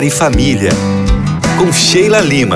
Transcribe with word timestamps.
E 0.00 0.10
Família, 0.10 0.70
com 1.58 1.72
Sheila 1.72 2.20
Lima. 2.20 2.54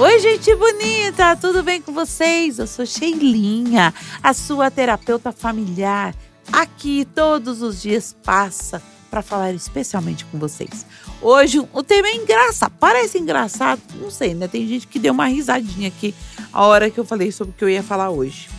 Oi, 0.00 0.18
gente 0.18 0.52
bonita, 0.56 1.36
tudo 1.36 1.62
bem 1.62 1.80
com 1.80 1.92
vocês? 1.92 2.58
Eu 2.58 2.66
sou 2.66 2.84
Sheilinha, 2.84 3.94
a 4.20 4.34
sua 4.34 4.68
terapeuta 4.68 5.30
familiar. 5.30 6.12
Aqui 6.52 7.06
todos 7.14 7.62
os 7.62 7.80
dias 7.80 8.16
passa 8.24 8.82
para 9.08 9.22
falar 9.22 9.52
especialmente 9.52 10.24
com 10.24 10.38
vocês. 10.38 10.84
Hoje 11.22 11.64
o 11.72 11.82
tema 11.84 12.08
é 12.08 12.16
engraçado, 12.16 12.72
parece 12.80 13.18
engraçado, 13.18 13.80
não 14.00 14.10
sei, 14.10 14.34
né? 14.34 14.48
Tem 14.48 14.66
gente 14.66 14.88
que 14.88 14.98
deu 14.98 15.12
uma 15.12 15.26
risadinha 15.26 15.86
aqui 15.86 16.12
a 16.52 16.66
hora 16.66 16.90
que 16.90 16.98
eu 16.98 17.04
falei 17.04 17.30
sobre 17.30 17.52
o 17.52 17.56
que 17.56 17.62
eu 17.62 17.70
ia 17.70 17.82
falar 17.82 18.10
hoje 18.10 18.55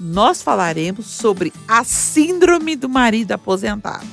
nós 0.00 0.42
falaremos 0.42 1.06
sobre 1.06 1.52
a 1.68 1.84
síndrome 1.84 2.76
do 2.76 2.88
marido 2.88 3.32
aposentado. 3.32 4.06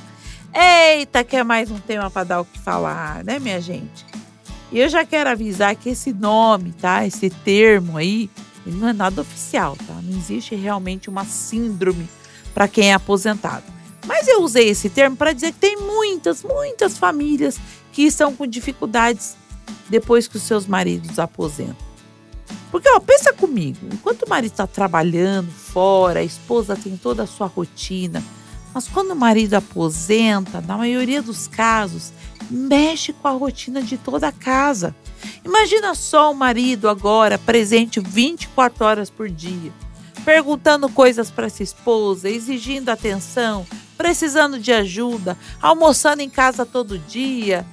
Eita, 0.54 1.24
que 1.24 1.36
é 1.36 1.42
mais 1.42 1.70
um 1.70 1.78
tema 1.78 2.10
para 2.10 2.24
dar 2.24 2.40
o 2.40 2.44
que 2.44 2.58
falar, 2.58 3.24
né, 3.24 3.38
minha 3.38 3.60
gente? 3.60 4.04
E 4.70 4.78
eu 4.78 4.88
já 4.88 5.04
quero 5.04 5.30
avisar 5.30 5.74
que 5.76 5.90
esse 5.90 6.12
nome, 6.12 6.72
tá? 6.72 7.06
Esse 7.06 7.28
termo 7.28 7.96
aí, 7.96 8.30
ele 8.66 8.76
não 8.76 8.88
é 8.88 8.92
nada 8.92 9.20
oficial, 9.20 9.76
tá? 9.76 9.94
Não 10.02 10.16
existe 10.16 10.54
realmente 10.54 11.10
uma 11.10 11.24
síndrome 11.24 12.08
para 12.54 12.68
quem 12.68 12.90
é 12.90 12.94
aposentado. 12.94 13.64
Mas 14.06 14.26
eu 14.26 14.42
usei 14.42 14.68
esse 14.68 14.88
termo 14.90 15.16
para 15.16 15.32
dizer 15.32 15.52
que 15.52 15.58
tem 15.58 15.76
muitas, 15.76 16.42
muitas 16.42 16.98
famílias 16.98 17.58
que 17.92 18.02
estão 18.02 18.34
com 18.34 18.46
dificuldades 18.46 19.36
depois 19.88 20.26
que 20.26 20.36
os 20.36 20.42
seus 20.42 20.66
maridos 20.66 21.18
aposentam. 21.18 21.91
Porque, 22.72 22.88
ó, 22.88 22.98
pensa 22.98 23.34
comigo, 23.34 23.86
enquanto 23.92 24.22
o 24.22 24.28
marido 24.28 24.50
está 24.50 24.66
trabalhando 24.66 25.52
fora, 25.52 26.20
a 26.20 26.24
esposa 26.24 26.74
tem 26.74 26.96
toda 26.96 27.24
a 27.24 27.26
sua 27.26 27.46
rotina, 27.46 28.24
mas 28.72 28.88
quando 28.88 29.10
o 29.10 29.16
marido 29.16 29.52
aposenta, 29.52 30.62
na 30.62 30.78
maioria 30.78 31.20
dos 31.20 31.46
casos, 31.46 32.14
mexe 32.50 33.12
com 33.12 33.28
a 33.28 33.32
rotina 33.32 33.82
de 33.82 33.98
toda 33.98 34.28
a 34.28 34.32
casa. 34.32 34.96
Imagina 35.44 35.94
só 35.94 36.32
o 36.32 36.34
marido 36.34 36.88
agora 36.88 37.36
presente 37.36 38.00
24 38.00 38.86
horas 38.86 39.10
por 39.10 39.28
dia, 39.28 39.70
perguntando 40.24 40.88
coisas 40.88 41.30
para 41.30 41.50
sua 41.50 41.64
esposa, 41.64 42.30
exigindo 42.30 42.88
atenção, 42.88 43.66
precisando 43.98 44.58
de 44.58 44.72
ajuda, 44.72 45.36
almoçando 45.60 46.22
em 46.22 46.30
casa 46.30 46.64
todo 46.64 46.98
dia. 46.98 47.66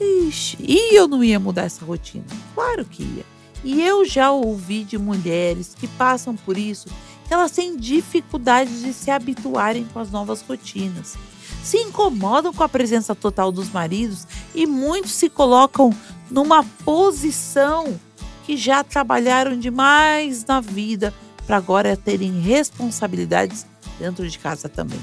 Ixi, 0.00 0.56
e 0.58 0.96
eu 0.96 1.06
não 1.06 1.22
ia 1.22 1.38
mudar 1.38 1.62
essa 1.62 1.84
rotina? 1.84 2.24
Claro 2.56 2.84
que 2.84 3.04
ia. 3.04 3.35
E 3.66 3.82
eu 3.82 4.04
já 4.04 4.30
ouvi 4.30 4.84
de 4.84 4.96
mulheres 4.96 5.74
que 5.76 5.88
passam 5.88 6.36
por 6.36 6.56
isso 6.56 6.88
que 7.26 7.34
elas 7.34 7.50
têm 7.50 7.76
dificuldades 7.76 8.80
de 8.80 8.92
se 8.92 9.10
habituarem 9.10 9.84
com 9.92 9.98
as 9.98 10.08
novas 10.08 10.40
rotinas. 10.40 11.16
Se 11.64 11.76
incomodam 11.78 12.54
com 12.54 12.62
a 12.62 12.68
presença 12.68 13.12
total 13.12 13.50
dos 13.50 13.68
maridos 13.70 14.24
e 14.54 14.66
muitos 14.66 15.10
se 15.10 15.28
colocam 15.28 15.92
numa 16.30 16.62
posição 16.84 17.98
que 18.44 18.56
já 18.56 18.84
trabalharam 18.84 19.58
demais 19.58 20.44
na 20.44 20.60
vida 20.60 21.12
para 21.44 21.56
agora 21.56 21.96
terem 21.96 22.40
responsabilidades 22.40 23.66
dentro 23.98 24.30
de 24.30 24.38
casa 24.38 24.68
também. 24.68 25.00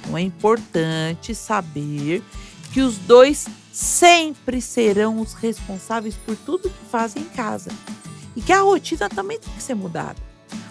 Então 0.00 0.16
é 0.16 0.20
importante 0.20 1.34
saber 1.34 2.22
que 2.72 2.80
os 2.80 2.96
dois 2.98 3.46
sempre 3.72 4.60
serão 4.60 5.20
os 5.20 5.34
responsáveis 5.34 6.14
por 6.14 6.36
tudo 6.36 6.70
que 6.70 6.84
fazem 6.90 7.22
em 7.22 7.26
casa. 7.26 7.70
E 8.36 8.40
que 8.40 8.52
a 8.52 8.60
rotina 8.60 9.08
também 9.08 9.38
tem 9.38 9.52
que 9.52 9.62
ser 9.62 9.74
mudada. 9.74 10.16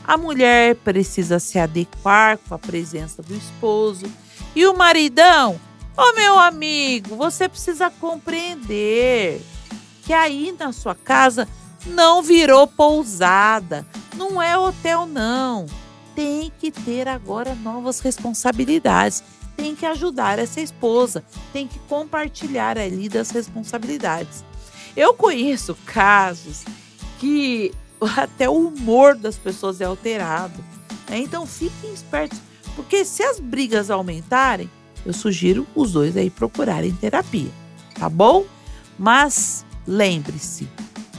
A 0.05 0.17
mulher 0.17 0.75
precisa 0.75 1.39
se 1.39 1.59
adequar 1.59 2.37
com 2.37 2.55
a 2.55 2.59
presença 2.59 3.21
do 3.21 3.35
esposo. 3.35 4.05
E 4.55 4.65
o 4.65 4.75
maridão, 4.75 5.59
ô 5.95 6.01
oh, 6.01 6.15
meu 6.15 6.39
amigo, 6.39 7.15
você 7.15 7.47
precisa 7.47 7.89
compreender 7.89 9.41
que 10.03 10.13
aí 10.13 10.55
na 10.57 10.71
sua 10.71 10.95
casa 10.95 11.47
não 11.85 12.23
virou 12.23 12.65
pousada, 12.65 13.85
não 14.15 14.41
é 14.41 14.57
hotel 14.57 15.05
não. 15.05 15.65
Tem 16.15 16.51
que 16.59 16.71
ter 16.71 17.07
agora 17.07 17.53
novas 17.55 17.99
responsabilidades 17.99 19.23
tem 19.59 19.75
que 19.75 19.85
ajudar 19.85 20.39
essa 20.39 20.61
esposa, 20.61 21.21
tem 21.51 21.67
que 21.67 21.77
compartilhar 21.79 22.77
ali 22.77 23.09
das 23.09 23.29
responsabilidades. 23.29 24.45
Eu 24.95 25.13
conheço 25.13 25.75
casos 25.85 26.63
que 27.19 27.73
até 28.15 28.49
o 28.49 28.67
humor 28.67 29.15
das 29.15 29.35
pessoas 29.35 29.81
é 29.81 29.85
alterado. 29.85 30.63
Né? 31.09 31.19
Então 31.19 31.45
fiquem 31.45 31.93
espertos, 31.93 32.39
porque 32.73 33.03
se 33.03 33.21
as 33.21 33.37
brigas 33.37 33.91
aumentarem, 33.91 34.69
eu 35.05 35.11
sugiro 35.11 35.67
os 35.75 35.91
dois 35.91 36.15
aí 36.15 36.29
procurarem 36.29 36.93
terapia, 36.93 37.51
tá 37.95 38.09
bom? 38.09 38.45
Mas 38.97 39.65
lembre-se, 39.85 40.69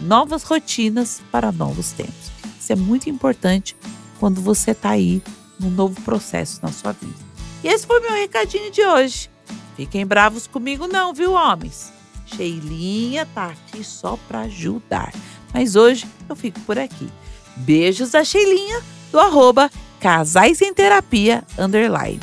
novas 0.00 0.44
rotinas 0.44 1.20
para 1.30 1.52
novos 1.52 1.92
tempos. 1.92 2.30
Isso 2.58 2.72
é 2.72 2.76
muito 2.76 3.10
importante 3.10 3.76
quando 4.18 4.40
você 4.40 4.70
está 4.70 4.90
aí 4.90 5.22
num 5.58 5.70
novo 5.70 6.00
processo 6.02 6.60
na 6.62 6.72
sua 6.72 6.92
vida. 6.92 7.29
E 7.62 7.68
esse 7.68 7.86
foi 7.86 8.00
meu 8.00 8.12
recadinho 8.12 8.70
de 8.70 8.82
hoje. 8.82 9.30
Fiquem 9.76 10.06
bravos 10.06 10.46
comigo 10.46 10.86
não, 10.86 11.12
viu, 11.12 11.32
homens? 11.32 11.92
Sheilinha 12.26 13.26
tá 13.34 13.46
aqui 13.46 13.82
só 13.82 14.18
para 14.28 14.40
ajudar. 14.40 15.12
Mas 15.52 15.74
hoje 15.76 16.06
eu 16.28 16.36
fico 16.36 16.60
por 16.60 16.78
aqui. 16.78 17.08
Beijos 17.56 18.12
da 18.12 18.24
Sheilinha 18.24 18.80
do 19.10 19.18
arroba 19.18 19.70
Casais 19.98 20.62
em 20.62 20.72
Terapia 20.72 21.44
Underline. 21.58 22.20